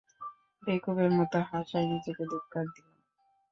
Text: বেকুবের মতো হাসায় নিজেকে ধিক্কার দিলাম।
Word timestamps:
বেকুবের 0.63 1.09
মতো 1.17 1.37
হাসায় 1.49 1.87
নিজেকে 1.91 2.23
ধিক্কার 2.31 2.65
দিলাম। 2.67 2.95